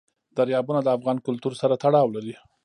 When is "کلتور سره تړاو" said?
1.27-2.13